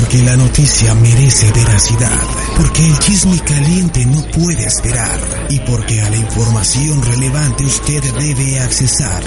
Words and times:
Porque 0.00 0.22
la 0.22 0.34
noticia 0.34 0.94
merece 0.94 1.52
veracidad. 1.52 2.20
Porque 2.56 2.86
el 2.86 2.98
chisme 3.00 3.38
caliente 3.40 4.06
no 4.06 4.22
puede 4.22 4.64
esperar. 4.64 5.20
Y 5.50 5.60
porque 5.60 6.00
a 6.00 6.08
la 6.08 6.16
información 6.16 7.02
relevante 7.02 7.66
usted 7.66 8.02
debe 8.14 8.60
accesar. 8.60 9.22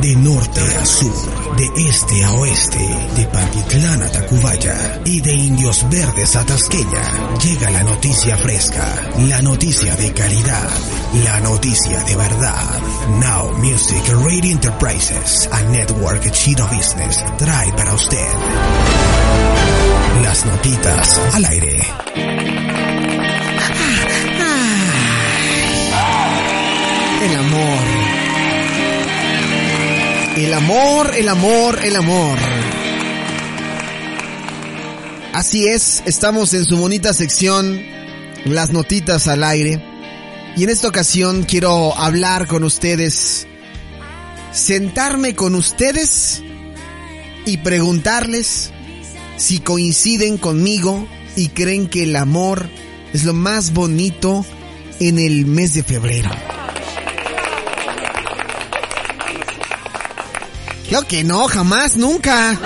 De 0.00 0.14
norte 0.16 0.60
a 0.60 0.86
sur, 0.86 1.56
de 1.56 1.70
este 1.88 2.24
a 2.24 2.32
oeste, 2.32 2.78
de 3.16 3.26
Pantitlán 3.26 4.02
a 4.02 4.08
Tacubaya 4.10 5.00
y 5.04 5.20
de 5.20 5.34
Indios 5.34 5.84
Verdes 5.90 6.36
a 6.36 6.44
Tasqueña, 6.44 7.36
llega 7.42 7.70
la 7.70 7.82
noticia 7.82 8.36
fresca, 8.36 9.10
la 9.28 9.42
noticia 9.42 9.94
de 9.96 10.12
calidad, 10.12 10.70
la 11.24 11.40
noticia 11.40 12.02
de 12.04 12.16
verdad. 12.16 12.80
Now 13.20 13.52
Music 13.58 14.02
Radio 14.24 14.52
Enterprises, 14.52 15.48
a 15.52 15.60
network 15.70 16.30
chino 16.30 16.66
business, 16.68 17.24
trae 17.38 17.72
para 17.72 17.94
usted 17.94 18.28
las 20.22 20.46
notitas 20.46 21.20
al 21.34 21.44
aire. 21.44 22.09
El 30.40 30.54
amor, 30.54 31.14
el 31.18 31.28
amor, 31.28 31.78
el 31.84 31.96
amor. 31.96 32.38
Así 35.34 35.66
es, 35.66 36.02
estamos 36.06 36.54
en 36.54 36.64
su 36.64 36.78
bonita 36.78 37.12
sección, 37.12 37.78
las 38.46 38.70
notitas 38.70 39.28
al 39.28 39.44
aire. 39.44 39.84
Y 40.56 40.64
en 40.64 40.70
esta 40.70 40.88
ocasión 40.88 41.42
quiero 41.42 41.94
hablar 41.94 42.46
con 42.46 42.64
ustedes, 42.64 43.46
sentarme 44.50 45.34
con 45.34 45.54
ustedes 45.54 46.42
y 47.44 47.58
preguntarles 47.58 48.70
si 49.36 49.58
coinciden 49.58 50.38
conmigo 50.38 51.06
y 51.36 51.48
creen 51.48 51.86
que 51.86 52.04
el 52.04 52.16
amor 52.16 52.66
es 53.12 53.24
lo 53.24 53.34
más 53.34 53.74
bonito 53.74 54.46
en 55.00 55.18
el 55.18 55.44
mes 55.44 55.74
de 55.74 55.82
febrero. 55.82 56.30
Creo 60.90 61.06
que 61.06 61.22
no, 61.22 61.46
jamás, 61.46 61.96
nunca. 61.96 62.58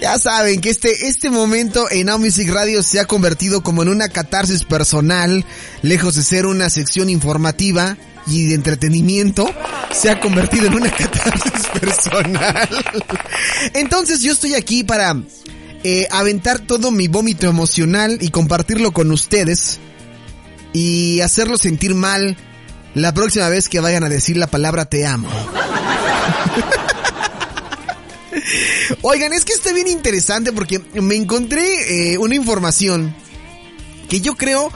ya 0.00 0.18
saben 0.18 0.60
que 0.60 0.70
este, 0.70 1.06
este 1.06 1.30
momento 1.30 1.88
en 1.88 2.06
Now 2.06 2.20
Radio 2.48 2.82
se 2.82 2.98
ha 2.98 3.04
convertido 3.04 3.62
como 3.62 3.82
en 3.82 3.88
una 3.88 4.08
catarsis 4.08 4.64
personal, 4.64 5.44
lejos 5.82 6.16
de 6.16 6.24
ser 6.24 6.46
una 6.46 6.70
sección 6.70 7.08
informativa 7.08 7.96
y 8.26 8.46
de 8.46 8.54
entretenimiento, 8.56 9.48
se 9.92 10.10
ha 10.10 10.18
convertido 10.18 10.66
en 10.66 10.74
una 10.74 10.90
catarsis 10.90 11.68
personal. 11.80 12.68
Entonces 13.74 14.22
yo 14.22 14.32
estoy 14.32 14.54
aquí 14.54 14.82
para 14.82 15.22
eh, 15.84 16.08
aventar 16.10 16.58
todo 16.58 16.90
mi 16.90 17.06
vómito 17.06 17.46
emocional 17.46 18.18
y 18.20 18.30
compartirlo 18.30 18.90
con 18.90 19.12
ustedes 19.12 19.78
y 20.72 21.20
hacerlo 21.20 21.58
sentir 21.58 21.94
mal 21.94 22.36
la 22.96 23.12
próxima 23.12 23.48
vez 23.50 23.68
que 23.68 23.78
vayan 23.80 24.04
a 24.04 24.08
decir 24.08 24.38
la 24.38 24.46
palabra 24.46 24.86
te 24.86 25.06
amo. 25.06 25.28
Oigan, 29.02 29.34
es 29.34 29.44
que 29.44 29.52
está 29.52 29.70
bien 29.74 29.86
interesante 29.86 30.50
porque 30.50 30.80
me 30.94 31.14
encontré 31.14 32.12
eh, 32.12 32.18
una 32.18 32.34
información 32.34 33.14
que 34.08 34.22
yo 34.22 34.34
creo 34.34 34.72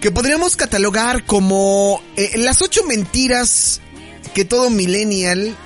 que 0.00 0.10
podríamos 0.10 0.56
catalogar 0.56 1.24
como 1.24 2.02
eh, 2.16 2.32
las 2.36 2.62
ocho 2.62 2.82
mentiras 2.82 3.80
que 4.34 4.44
todo 4.44 4.68
millennial 4.68 5.56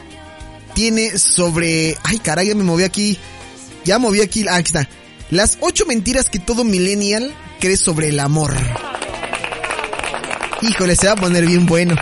tiene 0.74 1.18
sobre... 1.18 1.96
Ay, 2.02 2.18
caray, 2.18 2.48
ya 2.48 2.54
me 2.54 2.64
moví 2.64 2.84
aquí. 2.84 3.18
Ya 3.86 3.98
moví 3.98 4.20
aquí. 4.20 4.44
Ah, 4.48 4.56
aquí 4.56 4.68
está. 4.68 4.86
Las 5.30 5.56
ocho 5.60 5.86
mentiras 5.86 6.28
que 6.28 6.40
todo 6.40 6.62
millennial 6.64 7.34
cree 7.58 7.78
sobre 7.78 8.08
el 8.08 8.20
amor. 8.20 8.54
Híjole, 10.62 10.96
se 10.96 11.06
va 11.06 11.12
a 11.12 11.16
poner 11.16 11.46
bien 11.46 11.66
bueno. 11.66 11.94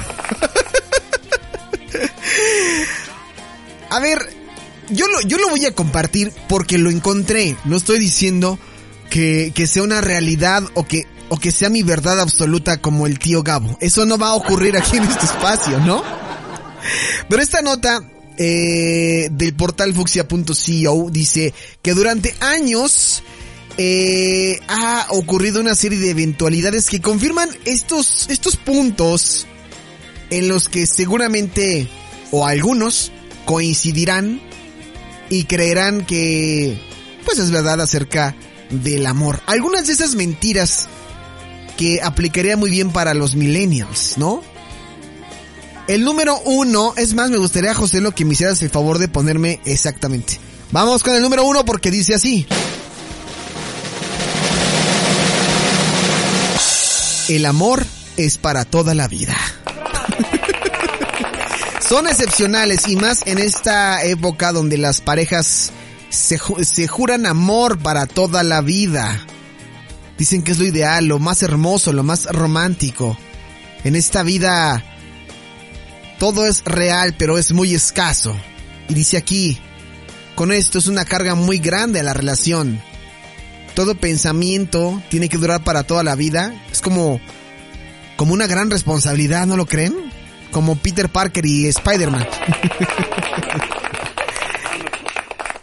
a 3.91 4.01
ver, 4.01 4.19
yo 4.91 5.07
lo, 5.09 5.21
yo 5.23 5.39
lo 5.39 5.49
voy 5.49 5.67
a 5.67 5.75
compartir 5.75 6.33
porque 6.49 6.79
lo 6.79 6.91
encontré. 6.91 7.57
No 7.65 7.77
estoy 7.77 7.99
diciendo 7.99 8.59
que, 9.11 9.53
que 9.55 9.67
sea 9.67 9.83
una 9.83 10.01
realidad 10.01 10.63
o 10.75 10.87
que, 10.87 11.07
o 11.29 11.39
que 11.39 11.51
sea 11.51 11.71
mi 11.71 11.83
verdad 11.83 12.21
absoluta 12.21 12.79
como 12.81 13.07
el 13.07 13.19
tío 13.19 13.43
Gabo. 13.43 13.77
Eso 13.81 14.07
no 14.07 14.19
va 14.19 14.29
a 14.29 14.35
ocurrir 14.35 14.77
aquí 14.77 14.97
en 14.97 15.05
este 15.05 15.27
espacio, 15.27 15.79
¿no? 15.81 16.03
Pero 17.29 17.43
esta 17.43 17.63
nota 17.63 18.01
eh, 18.39 19.29
del 19.31 19.55
portal 19.55 19.95
fuxia.co 19.95 21.09
dice 21.11 21.55
que 21.83 21.95
durante 21.95 22.35
años 22.41 23.23
eh, 23.79 24.59
ha 24.69 25.07
ocurrido 25.11 25.61
una 25.61 25.75
serie 25.75 25.99
de 25.99 26.11
eventualidades 26.11 26.89
que 26.89 27.01
confirman 27.01 27.49
estos, 27.65 28.27
estos 28.31 28.57
puntos 28.57 29.47
en 30.31 30.49
los 30.49 30.69
que 30.69 30.87
seguramente 30.87 31.89
o 32.31 32.47
algunos 32.47 33.13
coincidirán 33.45 34.41
y 35.29 35.45
creerán 35.45 36.05
que 36.05 36.79
pues 37.25 37.39
es 37.39 37.51
verdad 37.51 37.81
acerca 37.81 38.35
del 38.71 39.07
amor. 39.07 39.41
Algunas 39.47 39.87
de 39.87 39.93
esas 39.93 40.15
mentiras 40.15 40.89
que 41.77 42.01
aplicaría 42.03 42.57
muy 42.57 42.71
bien 42.71 42.91
para 42.91 43.15
los 43.15 43.35
millennials, 43.35 44.17
¿no? 44.17 44.43
El 45.89 46.03
número 46.03 46.39
uno, 46.45 46.95
es 46.97 47.15
más, 47.15 47.31
me 47.31 47.37
gustaría, 47.37 47.75
José, 47.75 48.01
lo 48.01 48.13
que 48.13 48.25
me 48.25 48.33
hicieras 48.33 48.61
el 48.63 48.71
favor 48.71 48.99
de 48.99 49.09
ponerme 49.09 49.61
exactamente. 49.65 50.41
Vamos 50.73 51.05
con 51.05 51.15
el 51.15 51.23
número 51.23 51.45
uno 51.45 51.65
porque 51.65 51.93
dice 51.93 52.15
así. 52.15 52.47
El 57.29 57.45
amor 57.45 57.85
es 58.17 58.39
para 58.39 58.65
toda 58.65 58.95
la 58.95 59.09
vida. 59.09 59.37
Son 61.81 62.07
excepcionales 62.07 62.87
y 62.87 62.97
más 62.97 63.27
en 63.27 63.39
esta 63.39 64.05
época 64.05 64.53
donde 64.53 64.79
las 64.79 65.01
parejas 65.01 65.73
se, 66.09 66.39
se, 66.63 66.87
juran 66.87 67.27
amor 67.27 67.79
para 67.79 68.07
toda 68.07 68.45
la 68.45 68.61
vida. 68.61 69.27
Dicen 70.17 70.43
que 70.43 70.53
es 70.53 70.59
lo 70.59 70.65
ideal, 70.65 71.07
lo 71.07 71.19
más 71.19 71.43
hermoso, 71.43 71.93
lo 71.93 72.05
más 72.05 72.27
romántico. 72.27 73.19
En 73.83 73.97
esta 73.97 74.23
vida 74.23 74.85
todo 76.19 76.47
es 76.47 76.65
real, 76.65 77.15
pero 77.19 77.39
es 77.39 77.53
muy 77.53 77.75
escaso. 77.75 78.37
Y 78.89 78.95
dice 78.95 79.17
aquí, 79.17 79.59
con 80.37 80.53
esto 80.53 80.79
es 80.79 80.87
una 80.87 81.05
carga 81.05 81.35
muy 81.35 81.59
grande 81.59 82.01
a 82.01 82.05
la 82.05 82.15
relación. 82.15 82.81
Todo 83.77 83.95
pensamiento 83.95 85.01
tiene 85.11 85.29
que 85.29 85.37
durar 85.37 85.63
para 85.63 85.83
toda 85.83 86.03
la 86.03 86.15
vida. 86.15 86.55
Es 86.73 86.81
como, 86.81 87.21
como 88.17 88.33
una 88.33 88.47
gran 88.47 88.71
responsabilidad, 88.71 89.47
¿no 89.47 89.55
lo 89.55 89.67
creen? 89.67 89.95
Como 90.51 90.77
Peter 90.77 91.11
Parker 91.11 91.45
y 91.45 91.67
Spider-Man. 91.67 92.27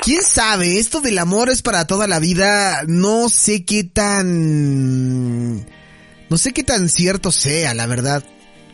¿Quién 0.03 0.21
sabe? 0.21 0.77
Esto 0.77 1.01
del 1.01 1.17
amor 1.17 1.49
es 1.49 1.63
para 1.63 1.87
toda 1.87 2.05
la 2.05 2.19
vida. 2.19 2.83
No 2.85 3.29
sé 3.29 3.65
qué 3.65 3.83
tan... 3.83 5.65
No 6.29 6.37
sé 6.37 6.53
qué 6.53 6.63
tan 6.63 6.89
cierto 6.89 7.31
sea, 7.31 7.73
la 7.73 7.87
verdad. 7.87 8.23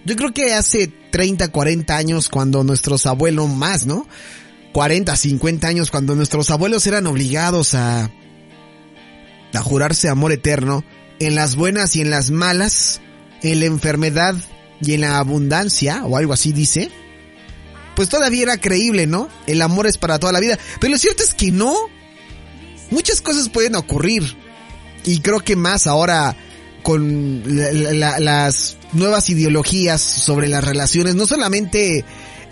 Yo 0.03 0.17
creo 0.17 0.33
que 0.33 0.53
hace 0.53 0.91
30, 1.11 1.47
40 1.47 1.95
años 1.95 2.27
cuando 2.27 2.65
nuestros 2.65 3.05
abuelos 3.05 3.47
más, 3.47 3.85
¿no? 3.85 4.05
40, 4.73 5.15
50 5.15 5.65
años 5.65 5.91
cuando 5.91 6.13
nuestros 6.13 6.49
abuelos 6.49 6.85
eran 6.87 7.07
obligados 7.07 7.73
a 7.73 8.11
a 9.53 9.61
jurarse 9.61 10.09
amor 10.09 10.31
eterno 10.31 10.83
en 11.19 11.35
las 11.35 11.55
buenas 11.55 11.95
y 11.95 12.01
en 12.01 12.09
las 12.09 12.29
malas, 12.29 13.01
en 13.41 13.59
la 13.59 13.65
enfermedad 13.65 14.35
y 14.81 14.93
en 14.93 15.01
la 15.01 15.17
abundancia 15.17 16.03
o 16.05 16.17
algo 16.17 16.33
así 16.33 16.53
dice. 16.53 16.89
Pues 17.95 18.07
todavía 18.09 18.43
era 18.43 18.57
creíble, 18.57 19.07
¿no? 19.07 19.27
El 19.45 19.61
amor 19.61 19.87
es 19.87 19.97
para 19.97 20.19
toda 20.19 20.31
la 20.31 20.39
vida, 20.39 20.57
pero 20.79 20.91
lo 20.91 20.97
cierto 20.97 21.23
es 21.23 21.33
que 21.33 21.51
no. 21.51 21.75
Muchas 22.91 23.21
cosas 23.21 23.49
pueden 23.49 23.75
ocurrir 23.75 24.35
y 25.03 25.19
creo 25.19 25.41
que 25.41 25.55
más 25.55 25.85
ahora 25.85 26.35
con 26.81 27.43
la, 27.45 27.93
la, 27.93 28.19
las 28.19 28.77
nuevas 28.93 29.29
ideologías 29.29 30.01
sobre 30.01 30.47
las 30.47 30.63
relaciones, 30.63 31.15
no 31.15 31.27
solamente 31.27 32.05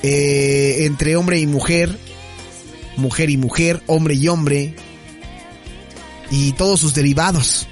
eh, 0.03 0.85
entre 0.85 1.15
hombre 1.15 1.39
y 1.39 1.47
mujer, 1.47 1.97
mujer 2.97 3.29
y 3.29 3.37
mujer, 3.37 3.81
hombre 3.87 4.15
y 4.15 4.27
hombre, 4.27 4.75
y 6.31 6.51
todos 6.53 6.79
sus 6.79 6.93
derivados. 6.93 7.67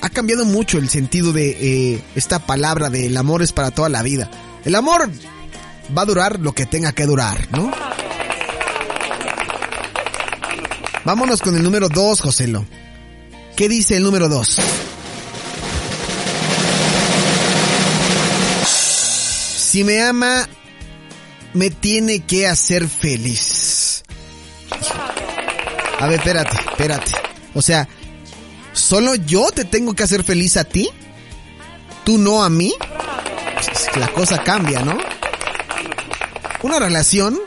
Ha 0.00 0.08
cambiado 0.10 0.44
mucho 0.44 0.78
el 0.78 0.88
sentido 0.88 1.32
de 1.32 1.50
eh, 1.94 2.02
esta 2.14 2.38
palabra 2.38 2.90
de 2.90 3.06
el 3.06 3.16
amor 3.16 3.42
es 3.42 3.52
para 3.52 3.70
toda 3.70 3.88
la 3.88 4.02
vida. 4.02 4.30
El 4.64 4.74
amor 4.74 5.10
va 5.96 6.02
a 6.02 6.06
durar 6.06 6.40
lo 6.40 6.52
que 6.52 6.66
tenga 6.66 6.92
que 6.92 7.06
durar, 7.06 7.48
¿no? 7.50 7.70
Vámonos 11.04 11.40
con 11.40 11.54
el 11.56 11.62
número 11.62 11.88
2, 11.88 12.20
Joselo. 12.20 12.64
¿Qué 13.56 13.68
dice 13.68 13.96
el 13.96 14.02
número 14.02 14.28
2? 14.28 14.58
Si 19.58 19.84
me 19.84 20.02
ama, 20.02 20.48
me 21.52 21.70
tiene 21.70 22.20
que 22.20 22.46
hacer 22.46 22.88
feliz? 22.88 24.02
A 26.00 26.06
ver, 26.06 26.18
espérate, 26.18 26.56
espérate. 26.56 27.12
O 27.54 27.62
sea, 27.62 27.88
¿solo 28.72 29.14
yo 29.14 29.50
te 29.52 29.64
tengo 29.64 29.94
que 29.94 30.02
hacer 30.02 30.24
feliz 30.24 30.56
a 30.56 30.64
ti? 30.64 30.88
¿Tú 32.04 32.18
no 32.18 32.44
a 32.44 32.50
mí? 32.50 32.72
La 33.98 34.08
cosa 34.08 34.42
cambia, 34.42 34.80
¿no? 34.82 34.98
Una 36.62 36.78
relación 36.78 37.38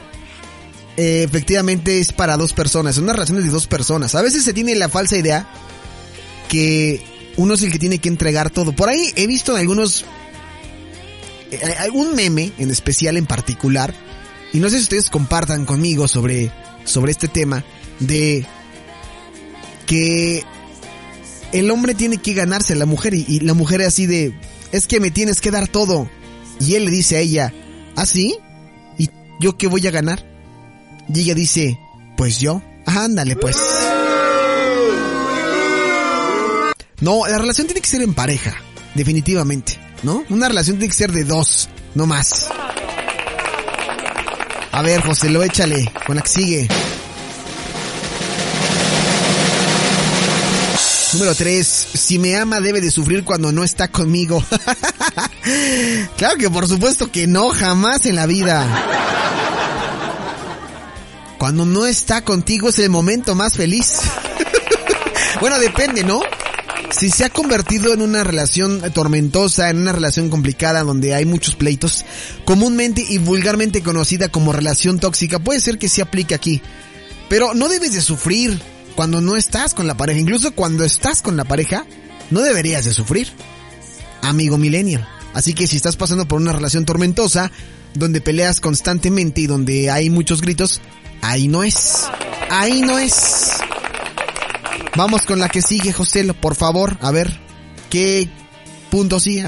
eh, 0.96 1.24
efectivamente 1.24 2.00
es 2.00 2.12
para 2.12 2.38
dos 2.38 2.54
personas, 2.54 2.98
una 2.98 3.14
relación 3.14 3.42
de 3.44 3.50
dos 3.50 3.68
personas. 3.68 4.16
A 4.16 4.22
veces 4.22 4.44
se 4.44 4.54
tiene 4.54 4.76
la 4.76 4.90
falsa 4.90 5.18
idea 5.18 5.48
que 6.50 7.04
uno 7.38 7.54
es 7.54 7.62
el 7.62 7.72
que 7.72 7.80
tiene 7.80 8.00
que 8.00 8.10
entregar 8.10 8.50
todo. 8.50 8.74
Por 8.74 8.90
ahí 8.90 9.14
he 9.16 9.28
visto 9.28 9.56
algunos 9.56 10.06
eh, 11.52 11.76
algún 11.80 12.16
meme 12.16 12.52
en 12.58 12.72
especial 12.72 13.16
en 13.16 13.26
particular 13.26 13.94
y 14.54 14.60
no 14.60 14.70
sé 14.70 14.78
si 14.78 14.84
ustedes 14.84 15.10
compartan 15.10 15.66
conmigo 15.66 16.08
sobre 16.08 16.52
sobre 16.84 17.12
este 17.12 17.28
tema 17.28 17.64
de 18.00 18.46
que 19.88 20.44
el 21.52 21.72
hombre 21.72 21.96
tiene 21.96 22.18
que 22.18 22.34
ganarse 22.34 22.74
a 22.74 22.76
la 22.76 22.86
mujer 22.86 23.16
y, 23.16 23.40
la 23.40 23.56
mujer 23.56 23.82
es 23.82 23.88
así 23.88 24.06
de, 24.06 24.34
es 24.72 24.86
que 24.86 25.00
me 25.00 25.10
tienes 25.10 25.42
que 25.42 25.50
dar 25.50 25.68
todo. 25.68 26.08
Y 26.60 26.76
él 26.76 26.86
le 26.86 26.92
dice 26.92 27.18
a 27.18 27.20
ella, 27.20 27.54
¿ah, 27.96 28.06
sí? 28.06 28.38
¿Y 29.00 29.10
yo 29.40 29.58
qué 29.58 29.66
voy 29.68 29.88
a 29.88 29.92
ganar? 29.92 30.24
Y 31.12 31.22
ella 31.22 31.34
dice, 31.34 31.80
pues 32.16 32.40
yo, 32.40 32.62
ándale 32.86 33.36
pues. 33.36 33.58
No, 37.00 37.28
la 37.28 37.38
relación 37.38 37.68
tiene 37.68 37.82
que 37.82 37.88
ser 37.88 38.02
en 38.02 38.14
pareja, 38.14 38.56
definitivamente, 38.96 39.80
¿no? 40.04 40.24
Una 40.30 40.48
relación 40.48 40.78
tiene 40.78 40.92
que 40.92 40.98
ser 40.98 41.12
de 41.12 41.24
dos, 41.24 41.70
no 41.94 42.08
más. 42.08 42.50
A 44.72 44.82
ver, 44.82 45.02
José, 45.02 45.30
lo 45.30 45.44
échale, 45.44 45.92
con 46.06 46.16
la 46.16 46.24
que 46.24 46.30
sigue. 46.30 46.68
Número 51.14 51.34
3. 51.34 51.68
Si 51.94 52.20
me 52.20 52.36
ama 52.36 52.60
debe 52.60 52.82
de 52.82 52.92
sufrir 52.92 53.24
cuando 53.24 53.52
no 53.52 53.64
está 53.64 53.88
conmigo. 53.88 54.44
claro 56.18 56.38
que 56.38 56.50
por 56.50 56.68
supuesto 56.68 57.12
que 57.12 57.28
no, 57.28 57.50
jamás 57.50 58.06
en 58.06 58.16
la 58.16 58.26
vida. 58.26 58.66
Cuando 61.38 61.66
no 61.66 61.86
está 61.86 62.24
contigo 62.24 62.70
es 62.70 62.80
el 62.80 62.90
momento 62.90 63.36
más 63.36 63.54
feliz. 63.54 64.00
bueno, 65.40 65.60
depende, 65.60 66.04
¿no? 66.04 66.20
Si 66.92 67.10
se 67.10 67.26
ha 67.26 67.30
convertido 67.30 67.94
en 67.94 68.02
una 68.02 68.24
relación 68.24 68.82
tormentosa, 68.94 69.70
en 69.70 69.78
una 69.78 69.92
relación 69.92 70.30
complicada 70.30 70.84
donde 70.84 71.14
hay 71.14 71.26
muchos 71.26 71.56
pleitos, 71.56 72.06
comúnmente 72.44 73.06
y 73.08 73.18
vulgarmente 73.18 73.82
conocida 73.82 74.30
como 74.30 74.52
relación 74.52 75.00
tóxica, 75.00 75.40
puede 75.40 75.60
ser 75.60 75.78
que 75.78 75.90
se 75.90 76.02
aplique 76.02 76.36
aquí. 76.36 76.62
Pero 77.30 77.54
no 77.54 77.70
debes 77.70 77.94
de 77.94 78.02
sufrir 78.02 78.60
cuando 78.98 79.22
no 79.22 79.38
estás 79.38 79.76
con 79.76 79.86
la 79.86 79.96
pareja. 79.96 80.20
Incluso 80.20 80.56
cuando 80.56 80.84
estás 80.84 81.22
con 81.22 81.38
la 81.38 81.44
pareja, 81.44 81.86
no 82.32 82.42
deberías 82.42 82.84
de 82.84 82.92
sufrir. 82.92 83.28
Amigo 84.24 84.58
millennial. 84.58 85.08
Así 85.36 85.54
que 85.54 85.68
si 85.68 85.76
estás 85.76 85.96
pasando 85.96 86.28
por 86.28 86.42
una 86.42 86.52
relación 86.52 86.84
tormentosa, 86.84 87.52
donde 87.94 88.22
peleas 88.22 88.60
constantemente 88.60 89.42
y 89.42 89.46
donde 89.46 89.92
hay 89.92 90.10
muchos 90.10 90.42
gritos, 90.42 90.82
ahí 91.22 91.48
no 91.48 91.64
es. 91.64 92.08
Ahí 92.50 92.82
no 92.82 92.98
es. 92.98 93.58
Vamos 94.96 95.22
con 95.28 95.38
la 95.38 95.48
que 95.48 95.62
sigue, 95.62 95.94
José, 95.94 96.34
por 96.34 96.56
favor. 96.56 96.98
A 97.02 97.12
ver, 97.12 97.40
¿qué 97.92 98.28
punto 98.90 99.20
ver. 99.20 99.48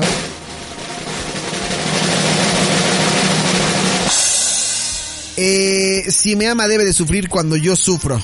Eh, 5.38 6.06
si 6.12 6.36
me 6.36 6.48
ama 6.48 6.68
debe 6.68 6.86
de 6.86 6.94
sufrir 6.94 7.30
cuando 7.30 7.56
yo 7.56 7.76
sufro. 7.76 8.22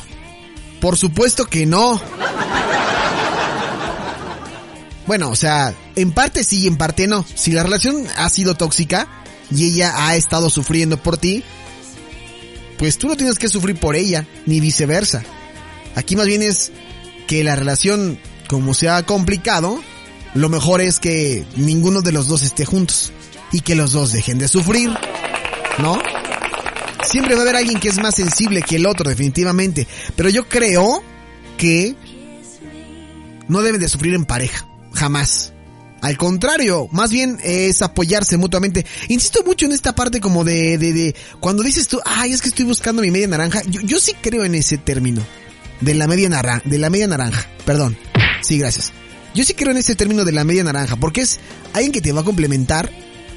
Por 0.79 0.97
supuesto 0.97 1.45
que 1.45 1.65
no. 1.65 1.99
Bueno, 5.07 5.29
o 5.29 5.35
sea, 5.35 5.73
en 5.95 6.11
parte 6.11 6.43
sí 6.43 6.61
y 6.61 6.67
en 6.67 6.77
parte 6.77 7.07
no. 7.07 7.25
Si 7.35 7.51
la 7.51 7.63
relación 7.63 8.07
ha 8.17 8.29
sido 8.29 8.55
tóxica 8.55 9.07
y 9.51 9.65
ella 9.65 9.93
ha 9.95 10.15
estado 10.15 10.49
sufriendo 10.49 10.97
por 10.97 11.17
ti, 11.17 11.43
pues 12.77 12.97
tú 12.97 13.07
no 13.07 13.15
tienes 13.15 13.37
que 13.37 13.47
sufrir 13.47 13.79
por 13.79 13.95
ella, 13.95 14.25
ni 14.45 14.59
viceversa. 14.59 15.23
Aquí 15.95 16.15
más 16.15 16.27
bien 16.27 16.41
es 16.41 16.71
que 17.27 17.43
la 17.43 17.55
relación, 17.55 18.19
como 18.47 18.73
se 18.73 18.89
ha 18.89 19.03
complicado, 19.03 19.81
lo 20.33 20.49
mejor 20.49 20.81
es 20.81 20.99
que 20.99 21.45
ninguno 21.55 22.01
de 22.01 22.11
los 22.11 22.27
dos 22.27 22.41
esté 22.41 22.65
juntos 22.65 23.11
y 23.51 23.61
que 23.61 23.75
los 23.75 23.93
dos 23.93 24.11
dejen 24.11 24.37
de 24.37 24.47
sufrir, 24.47 24.91
¿no? 25.77 25.97
Siempre 27.15 27.35
va 27.35 27.39
a 27.39 27.43
haber 27.43 27.55
alguien 27.55 27.79
que 27.79 27.87
es 27.87 27.97
más 27.97 28.13
sensible 28.13 28.61
que 28.61 28.75
el 28.75 28.85
otro, 28.85 29.09
definitivamente. 29.09 29.87
Pero 30.17 30.27
yo 30.27 30.49
creo 30.49 31.01
que 31.55 31.95
no 33.47 33.61
deben 33.61 33.79
de 33.79 33.87
sufrir 33.87 34.15
en 34.15 34.25
pareja. 34.25 34.67
Jamás. 34.91 35.53
Al 36.01 36.17
contrario, 36.17 36.89
más 36.91 37.11
bien 37.11 37.39
es 37.41 37.81
apoyarse 37.81 38.35
mutuamente. 38.35 38.85
Insisto 39.07 39.45
mucho 39.45 39.65
en 39.65 39.71
esta 39.71 39.95
parte 39.95 40.19
como 40.19 40.43
de, 40.43 40.77
de, 40.77 40.91
de 40.91 41.15
cuando 41.39 41.63
dices 41.63 41.87
tú, 41.87 42.01
ay, 42.03 42.33
es 42.33 42.41
que 42.41 42.49
estoy 42.49 42.65
buscando 42.65 43.01
mi 43.01 43.11
media 43.11 43.29
naranja. 43.29 43.61
Yo, 43.65 43.79
yo 43.79 43.97
sí 44.01 44.13
creo 44.19 44.43
en 44.43 44.53
ese 44.53 44.77
término. 44.77 45.25
De 45.79 45.93
la 45.93 46.07
media 46.07 46.27
naranja, 46.27 46.63
de 46.65 46.79
la 46.79 46.89
media 46.89 47.07
naranja. 47.07 47.47
Perdón. 47.63 47.97
Sí, 48.41 48.59
gracias. 48.59 48.91
Yo 49.33 49.45
sí 49.45 49.53
creo 49.53 49.71
en 49.71 49.77
ese 49.77 49.95
término 49.95 50.25
de 50.25 50.33
la 50.33 50.43
media 50.43 50.65
naranja, 50.65 50.97
porque 50.97 51.21
es 51.21 51.39
alguien 51.71 51.93
que 51.93 52.01
te 52.01 52.11
va 52.11 52.21
a 52.21 52.25
complementar 52.25 52.91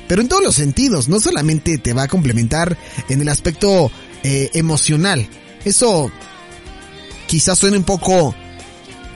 pero 0.08 0.22
en 0.22 0.28
todos 0.28 0.42
los 0.42 0.54
sentidos, 0.54 1.08
no 1.08 1.20
solamente 1.20 1.78
te 1.78 1.92
va 1.92 2.04
a 2.04 2.08
complementar 2.08 2.76
en 3.08 3.20
el 3.20 3.28
aspecto 3.28 3.92
eh, 4.22 4.50
emocional. 4.54 5.28
Eso 5.64 6.10
quizás 7.26 7.58
suene 7.58 7.76
un 7.76 7.84
poco 7.84 8.34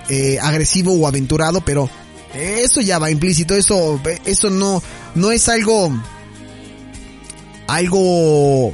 eh, 0.09 0.39
agresivo 0.41 0.93
o 0.93 1.09
aventurado, 1.09 1.63
pero 1.65 1.89
eso 2.35 2.81
ya 2.83 2.99
va 2.99 3.11
implícito, 3.11 3.55
eso, 3.55 4.01
eso 4.25 4.51
no, 4.51 4.83
no 5.15 5.33
es 5.33 5.49
algo, 5.49 5.91
algo, 7.67 8.73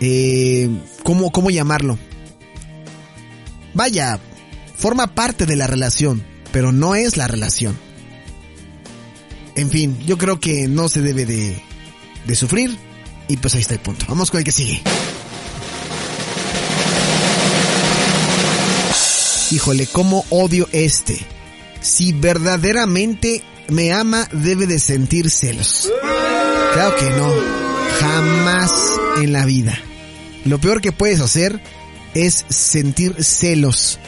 eh, 0.00 0.68
¿cómo, 1.04 1.30
cómo 1.30 1.50
llamarlo? 1.50 1.98
Vaya, 3.72 4.20
forma 4.76 5.14
parte 5.14 5.46
de 5.46 5.56
la 5.56 5.66
relación, 5.66 6.24
pero 6.52 6.72
no 6.72 6.94
es 6.94 7.16
la 7.16 7.28
relación. 7.28 7.83
En 9.56 9.70
fin, 9.70 9.98
yo 10.04 10.18
creo 10.18 10.40
que 10.40 10.66
no 10.68 10.88
se 10.88 11.00
debe 11.00 11.24
de, 11.24 11.60
de 12.26 12.36
sufrir. 12.36 12.76
Y 13.28 13.36
pues 13.36 13.54
ahí 13.54 13.60
está 13.60 13.74
el 13.74 13.80
punto. 13.80 14.04
Vamos 14.08 14.30
con 14.30 14.38
el 14.38 14.44
que 14.44 14.52
sigue. 14.52 14.82
Híjole, 19.50 19.86
cómo 19.86 20.24
odio 20.30 20.68
este. 20.72 21.18
Si 21.80 22.12
verdaderamente 22.12 23.42
me 23.68 23.92
ama, 23.92 24.28
debe 24.32 24.66
de 24.66 24.78
sentir 24.78 25.30
celos. 25.30 25.90
Claro 26.72 26.96
que 26.96 27.10
no. 27.10 27.32
Jamás 28.00 28.72
en 29.18 29.32
la 29.32 29.46
vida. 29.46 29.78
Lo 30.44 30.58
peor 30.58 30.80
que 30.80 30.92
puedes 30.92 31.20
hacer 31.20 31.62
es 32.14 32.44
sentir 32.48 33.22
celos 33.22 33.98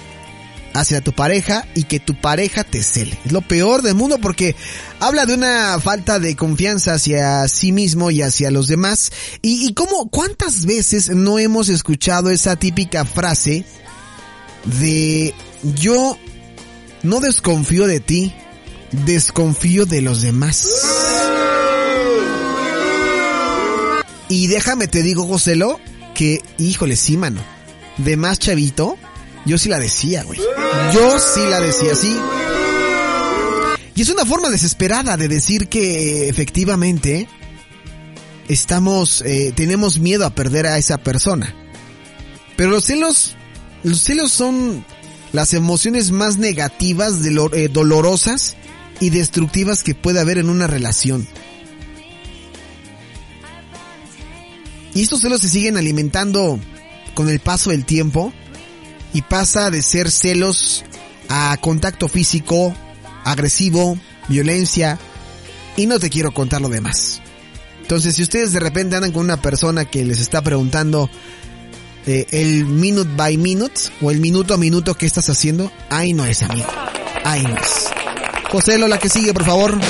hacia 0.81 1.01
tu 1.01 1.13
pareja 1.13 1.67
y 1.75 1.85
que 1.85 2.01
tu 2.01 2.15
pareja 2.21 2.65
te 2.65 2.83
cele. 2.83 3.19
Es 3.25 3.33
lo 3.33 3.43
peor 3.43 3.83
del 3.83 3.95
mundo 3.95 4.19
porque 4.19 4.55
habla 5.01 5.27
de 5.27 5.35
una 5.35 5.79
falta 5.81 6.19
de 6.19 6.37
confianza 6.37 6.95
hacia 6.95 7.47
sí 7.49 7.73
mismo 7.73 8.11
y 8.11 8.23
hacia 8.23 8.51
los 8.51 8.69
demás. 8.69 9.13
Y, 9.43 9.67
y 9.67 9.75
cómo, 9.75 10.09
cuántas 10.11 10.67
veces 10.67 11.11
no 11.11 11.39
hemos 11.39 11.69
escuchado 11.69 12.31
esa 12.31 12.57
típica 12.57 13.05
frase 13.05 13.65
de 14.81 15.35
yo 15.63 16.19
no 17.03 17.21
desconfío 17.21 17.87
de 17.87 18.01
ti, 18.01 18.35
desconfío 18.91 19.87
de 19.87 20.03
los 20.03 20.23
demás. 20.23 20.67
Y 24.29 24.49
déjame 24.49 24.89
te 24.89 25.03
digo, 25.03 25.27
Joselo, 25.27 25.79
que, 26.15 26.43
híjole, 26.59 26.97
sí, 26.97 27.17
mano. 27.17 27.41
De 27.99 28.17
más 28.17 28.39
chavito, 28.39 28.99
yo 29.47 29.59
sí 29.59 29.69
la 29.69 29.79
decía, 29.79 30.25
güey. 30.25 30.41
Yo 30.93 31.19
sí 31.19 31.41
la 31.49 31.61
decía, 31.61 31.95
sí. 31.95 32.19
Y 33.95 34.03
es 34.03 34.11
una 34.11 34.27
forma 34.27 34.51
desesperada 34.51 35.17
de 35.17 35.29
decir 35.29 35.69
que 35.69 36.29
efectivamente 36.29 37.29
estamos, 38.49 39.23
eh, 39.23 39.53
tenemos 39.55 39.99
miedo 39.99 40.27
a 40.27 40.35
perder 40.35 40.67
a 40.67 40.79
esa 40.79 40.99
persona. 40.99 41.55
Pero 42.57 42.71
los 42.71 42.85
celos, 42.85 43.37
los 43.85 44.01
celos 44.01 44.33
son 44.33 44.85
las 45.33 45.55
emociones 45.55 46.11
más 46.11 46.39
negativas, 46.39 47.15
eh, 47.25 47.69
dolorosas 47.73 48.57
y 49.01 49.11
destructivas 49.11 49.83
que 49.83 49.95
puede 49.95 50.21
haber 50.21 50.39
en 50.39 50.51
una 50.51 50.67
relación. 50.67 51.27
Y 54.95 55.03
estos 55.03 55.21
celos 55.21 55.41
se 55.43 55.49
siguen 55.49 55.77
alimentando 55.77 56.59
con 57.15 57.29
el 57.29 57.39
paso 57.39 57.71
del 57.71 57.85
tiempo 57.85 58.33
y 59.17 59.23
pasa 59.23 59.71
de 59.71 59.81
ser 59.81 60.11
celos 60.11 60.85
a 61.31 61.57
contacto 61.57 62.07
físico, 62.07 62.77
agresivo, 63.25 63.99
violencia 64.29 64.99
y 65.75 65.87
no 65.87 65.99
te 65.99 66.11
quiero 66.11 66.33
contar 66.35 66.61
lo 66.61 66.69
demás. 66.69 67.23
Entonces, 67.81 68.15
si 68.15 68.23
ustedes 68.23 68.53
de 68.53 68.61
repente 68.61 68.95
andan 68.95 69.13
con 69.13 69.25
una 69.25 69.41
persona 69.41 69.87
que 69.87 70.05
les 70.05 70.21
está 70.21 70.43
preguntando 70.43 71.09
eh, 72.07 72.27
el 72.31 72.67
minute 72.67 73.11
by 73.17 73.39
minute 73.39 73.81
o 74.03 74.11
el 74.11 74.21
minuto 74.21 74.53
a 74.53 74.59
minuto 74.59 74.95
que 74.99 75.07
estás 75.07 75.31
haciendo, 75.31 75.73
ahí 75.89 76.13
no 76.13 76.27
es, 76.27 76.43
amigo. 76.43 76.69
Ahí 77.25 77.43
no 77.43 77.57
es. 77.57 77.87
José, 78.51 78.77
la 78.77 78.99
que 78.99 79.09
sigue, 79.09 79.33
por 79.33 79.47
favor. 79.47 79.81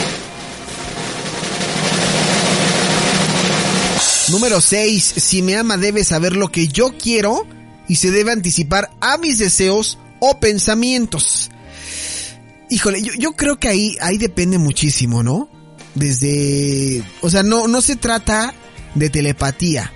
Número 4.28 4.61
6. 4.61 5.14
Si 5.16 5.42
me 5.42 5.56
ama 5.56 5.76
debe 5.76 6.04
saber 6.04 6.37
lo 6.37 6.52
que 6.52 6.68
yo 6.68 6.97
quiero 6.97 7.56
y 7.88 7.97
se 7.97 8.11
debe 8.11 8.33
anticipar 8.33 8.90
a 9.00 9.19
mis 9.19 9.38
deseos 9.38 9.99
o 10.21 10.38
pensamientos. 10.40 11.50
Híjole, 12.69 13.00
yo, 13.00 13.33
creo 13.33 13.59
que 13.59 13.69
ahí, 13.69 13.97
ahí 14.00 14.19
depende 14.19 14.59
muchísimo, 14.59 15.23
¿no? 15.23 15.49
Desde... 15.95 17.02
O 17.21 17.31
sea, 17.31 17.43
no, 17.43 17.69
no 17.69 17.81
se 17.81 17.97
trata 17.97 18.55
de 18.95 19.09
telepatía. 19.09 19.93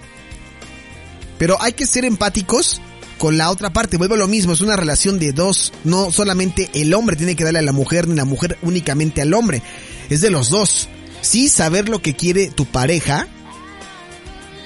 Pero 1.38 1.60
hay 1.60 1.72
que 1.72 1.86
ser 1.86 2.04
empáticos 2.04 2.80
con 3.18 3.36
la 3.36 3.50
otra 3.50 3.70
parte. 3.70 3.96
Vuelvo 3.96 4.14
a 4.14 4.18
lo 4.18 4.28
mismo, 4.28 4.52
es 4.52 4.60
una 4.60 4.76
relación 4.76 5.18
de 5.18 5.32
dos. 5.32 5.72
No 5.84 6.12
solamente 6.12 6.70
el 6.74 6.94
hombre 6.94 7.16
tiene 7.16 7.34
que 7.34 7.44
darle 7.44 7.58
a 7.58 7.62
la 7.62 7.72
mujer, 7.72 8.06
ni 8.06 8.14
la 8.14 8.24
mujer 8.24 8.56
únicamente 8.62 9.20
al 9.20 9.34
hombre. 9.34 9.62
Es 10.08 10.20
de 10.20 10.30
los 10.30 10.50
dos. 10.50 10.88
Sí 11.22 11.48
saber 11.48 11.88
lo 11.88 12.00
que 12.00 12.14
quiere 12.14 12.50
tu 12.50 12.66
pareja, 12.66 13.26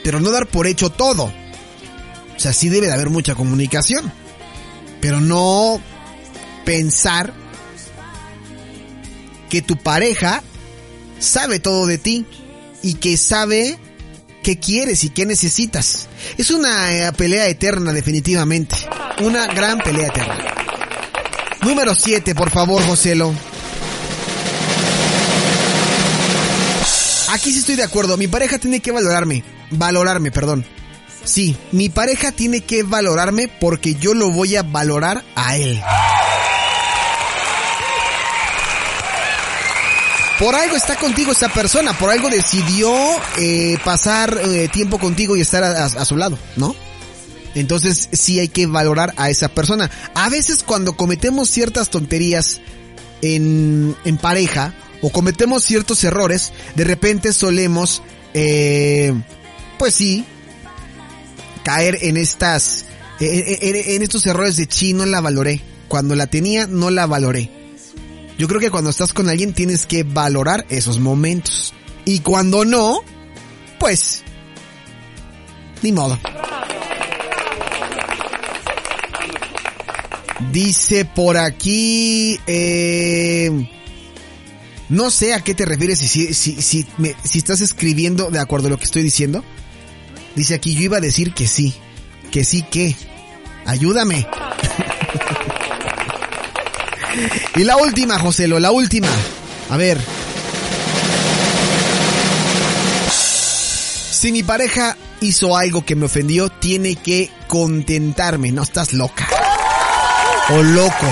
pero 0.03 0.21
no 0.21 0.31
dar 0.31 0.47
por 0.47 0.67
hecho 0.67 0.91
todo. 0.91 1.33
O 2.37 2.41
sea, 2.41 2.53
sí 2.53 2.69
debe 2.69 2.87
de 2.89 2.93
haber 2.93 3.11
mucha 3.11 3.35
comunicación. 3.35 4.13
Pero 5.01 5.21
no 5.21 5.81
pensar 6.65 7.33
que 9.49 9.63
tu 9.63 9.77
pareja 9.77 10.43
sabe 11.19 11.59
todo 11.59 11.87
de 11.87 11.99
ti 11.99 12.27
y 12.83 12.95
que 12.95 13.17
sabe 13.17 13.79
qué 14.43 14.59
quieres 14.59 15.05
y 15.05 15.11
qué 15.11 15.27
necesitas. 15.27 16.09
Es 16.39 16.51
una 16.51 16.93
eh, 16.93 17.13
pelea 17.13 17.49
eterna 17.49 17.93
definitivamente. 17.93 18.77
Una 19.21 19.47
gran 19.49 19.79
pelea 19.79 20.09
eterna. 20.09 20.55
Número 21.63 21.95
7, 21.95 22.35
por 22.35 22.51
favor, 22.51 22.83
Joselo. 22.85 23.35
Aquí 27.31 27.51
sí 27.53 27.59
estoy 27.59 27.77
de 27.77 27.83
acuerdo. 27.83 28.17
Mi 28.17 28.29
pareja 28.29 28.59
tiene 28.59 28.81
que 28.81 28.93
valorarme. 28.93 29.43
Valorarme, 29.71 30.31
perdón. 30.31 30.65
Sí, 31.25 31.57
mi 31.73 31.89
pareja 31.89 32.33
tiene 32.33 32.61
que 32.61 32.83
valorarme 32.83 33.49
porque 33.49 33.95
yo 33.95 34.15
lo 34.15 34.31
voy 34.31 34.57
a 34.57 34.63
valorar 34.63 35.25
a 35.35 35.57
él. 35.57 35.81
Por 40.39 40.55
algo 40.55 40.77
está 40.77 40.97
contigo 40.97 41.33
esa 41.33 41.49
persona, 41.49 41.97
por 41.97 42.11
algo 42.11 42.29
decidió 42.29 42.93
eh, 43.39 43.79
pasar 43.85 44.37
eh, 44.43 44.69
tiempo 44.69 44.99
contigo 44.99 45.37
y 45.37 45.41
estar 45.41 45.63
a, 45.63 45.85
a, 45.85 46.05
su 46.05 46.17
lado, 46.17 46.37
¿no? 46.57 46.75
Entonces 47.55 48.09
sí 48.13 48.41
hay 48.41 48.49
que 48.49 48.67
valorar 48.67 49.15
a 49.17 49.31
esa 49.31 49.49
persona. 49.49 49.91
A 50.15 50.29
veces 50.29 50.65
cuando 50.65 50.97
cometemos 50.97 51.49
ciertas 51.49 51.89
tonterías 51.89 52.61
en, 53.23 53.97
en 54.05 54.17
pareja 54.19 54.75
o 55.03 55.11
cometemos 55.11 55.63
ciertos 55.63 56.03
errores, 56.03 56.53
de 56.75 56.85
repente 56.85 57.33
solemos, 57.33 58.03
eh, 58.35 59.15
pues 59.79 59.95
sí, 59.95 60.25
caer 61.65 61.99
en 62.03 62.17
estas, 62.17 62.85
en, 63.19 63.43
en, 63.45 63.77
en 63.91 64.03
estos 64.03 64.25
errores 64.27 64.57
de 64.57 64.69
chi, 64.69 64.93
no 64.93 65.07
la 65.07 65.21
valoré. 65.21 65.61
Cuando 65.89 66.15
la 66.15 66.29
tenía, 66.29 66.67
no 66.67 66.91
la 66.91 67.07
valoré. 67.07 67.51
Yo 68.39 68.49
creo 68.49 68.61
que 68.61 68.71
cuando 68.71 68.91
estás 68.91 69.13
con 69.13 69.29
alguien 69.29 69.53
tienes 69.53 69.87
que 69.87 70.03
valorar 70.03 70.67
esos 70.69 70.99
momentos. 70.99 71.73
Y 72.05 72.21
cuando 72.21 72.65
no, 72.65 73.01
pues, 73.79 74.23
ni 75.83 75.93
modo. 75.93 76.19
Dice 80.53 81.05
por 81.05 81.37
aquí, 81.37 82.39
eh, 82.47 83.69
no 84.89 85.11
sé 85.11 85.33
a 85.33 85.41
qué 85.41 85.55
te 85.55 85.65
refieres 85.65 86.01
si, 86.01 86.09
si, 86.09 86.35
si, 86.35 86.61
si, 86.61 86.87
me, 86.99 87.15
si 87.25 87.39
estás 87.39 87.61
escribiendo 87.61 88.31
de 88.31 88.41
acuerdo 88.41 88.67
a 88.67 88.71
lo 88.71 88.79
que 88.79 88.85
estoy 88.85 89.03
diciendo. 89.03 89.45
Dice 90.35 90.55
aquí, 90.55 90.75
yo 90.75 90.83
iba 90.83 90.97
a 90.99 91.01
decir 91.01 91.33
que 91.33 91.47
sí. 91.47 91.75
Que 92.31 92.45
sí 92.45 92.63
que. 92.63 92.95
Ayúdame. 93.67 94.27
Y 97.57 97.63
la 97.63 97.77
última, 97.77 98.19
Joselo, 98.19 98.59
la 98.59 98.73
última. 98.73 99.09
A 99.71 99.77
ver. 99.77 100.01
Si 104.11 104.33
mi 104.33 104.43
pareja 104.43 104.97
hizo 105.21 105.57
algo 105.57 105.85
que 105.85 105.95
me 105.95 106.07
ofendió, 106.07 106.49
tiene 106.49 106.97
que 106.97 107.31
contentarme. 107.47 108.51
No 108.53 108.63
estás 108.63 108.93
loca. 108.93 109.29
O 110.51 110.63
loco. 110.63 111.07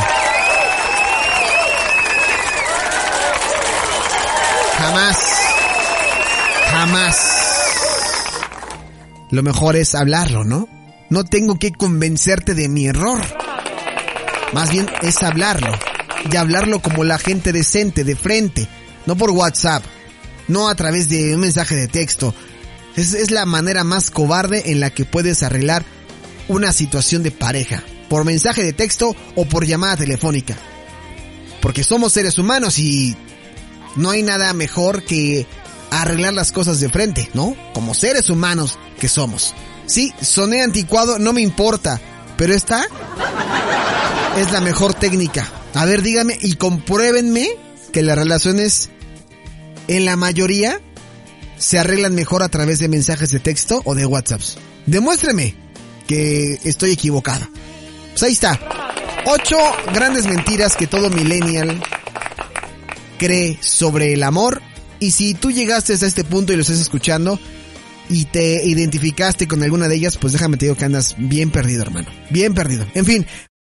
Jamás. 4.79 5.17
Jamás. 6.71 7.42
Lo 9.33 9.43
mejor 9.43 9.77
es 9.77 9.95
hablarlo, 9.95 10.45
¿no? 10.45 10.69
No 11.09 11.25
tengo 11.25 11.59
que 11.59 11.73
convencerte 11.73 12.55
de 12.55 12.69
mi 12.69 12.87
error. 12.87 13.19
Más 14.53 14.71
bien 14.71 14.87
es 15.01 15.23
hablarlo. 15.23 15.73
Y 16.31 16.37
hablarlo 16.37 16.83
como 16.83 17.03
la 17.03 17.19
gente 17.19 17.51
decente, 17.51 18.05
de 18.05 18.15
frente. 18.15 18.69
No 19.07 19.17
por 19.17 19.31
WhatsApp. 19.31 19.83
No 20.49 20.69
a 20.69 20.75
través 20.75 21.09
de 21.09 21.35
un 21.35 21.41
mensaje 21.41 21.75
de 21.75 21.89
texto. 21.89 22.35
Es, 22.95 23.15
es 23.15 23.31
la 23.31 23.47
manera 23.47 23.85
más 23.85 24.11
cobarde 24.11 24.71
en 24.71 24.81
la 24.81 24.91
que 24.91 25.07
puedes 25.07 25.43
arreglar 25.43 25.83
una 26.49 26.71
situación 26.75 27.23
de 27.23 27.31
pareja. 27.31 27.83
Por 28.11 28.27
mensaje 28.27 28.63
de 28.63 28.75
texto 28.75 29.17
o 29.35 29.47
por 29.47 29.65
llamada 29.65 29.97
telefónica. 29.97 30.59
Porque 31.63 31.85
somos 31.85 32.13
seres 32.13 32.37
humanos 32.37 32.79
y 32.79 33.17
no 33.97 34.11
hay 34.11 34.23
nada 34.23 34.53
mejor 34.53 35.03
que 35.05 35.47
arreglar 35.91 36.35
las 36.35 36.53
cosas 36.53 36.81
de 36.81 36.91
frente, 36.91 37.31
¿no? 37.33 37.57
Como 37.73 37.95
seres 37.95 38.29
humanos 38.31 38.79
que 39.03 39.09
somos. 39.09 39.53
Sí, 39.87 40.15
soné 40.23 40.63
anticuado, 40.63 41.19
no 41.19 41.33
me 41.33 41.41
importa. 41.41 42.01
Pero 42.37 42.55
esta 42.55 42.87
es 44.37 44.53
la 44.53 44.61
mejor 44.61 44.95
técnica. 44.95 45.51
A 45.75 45.85
ver, 45.87 46.03
dígame 46.03 46.39
y 46.41 46.55
compruébenme 46.55 47.49
que 47.93 48.03
las 48.03 48.17
relaciones 48.17 48.91
en 49.89 50.05
la 50.05 50.15
mayoría 50.15 50.81
se 51.59 51.81
arreglan 51.81 52.15
mejor 52.15 52.45
a 52.45 52.49
través 52.49 52.79
de 52.79 52.87
mensajes 52.87 53.33
de 53.33 53.41
texto 53.41 53.83
o 53.85 53.97
de 53.97 54.07
WhatsApps. 54.07 54.57
Demuéstreme 54.87 55.57
que 56.07 56.61
estoy 56.63 56.93
equivocada. 56.93 57.51
Pues 58.11 58.23
ahí 58.23 58.35
está. 58.35 58.61
Ocho 59.27 59.59
grandes 59.93 60.27
mentiras 60.27 60.77
que 60.77 60.87
todo 60.87 61.11
millennial 61.11 61.83
cree 63.19 63.59
sobre 63.61 64.13
el 64.13 64.23
amor. 64.23 64.63
Y 65.01 65.11
si 65.11 65.35
tú 65.35 65.51
llegaste 65.51 65.93
a 65.93 65.97
este 65.97 66.23
punto 66.23 66.53
y 66.53 66.57
lo 66.57 66.63
estás 66.63 66.79
escuchando 66.79 67.41
y 68.09 68.27
te 68.27 68.65
identificaste 68.65 69.47
con 69.49 69.63
alguna 69.63 69.89
de 69.89 69.97
ellas, 69.97 70.17
pues 70.17 70.33
déjame 70.33 70.57
te 70.57 70.67
digo 70.67 70.77
que 70.77 70.85
andas 70.85 71.15
bien 71.19 71.51
perdido, 71.51 71.83
hermano. 71.83 72.09
Bien 72.31 72.55
perdido. 72.55 72.87
En 72.95 73.05
fin, 73.05 73.27